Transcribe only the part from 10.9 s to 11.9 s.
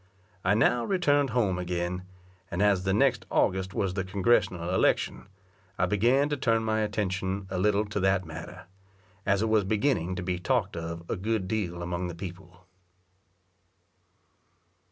a good deal